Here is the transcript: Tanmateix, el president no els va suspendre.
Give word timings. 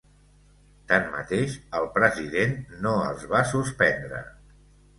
Tanmateix, 0.91 1.53
el 1.81 1.85
president 1.99 2.57
no 2.89 2.97
els 3.11 3.29
va 3.35 3.45
suspendre. 3.55 4.27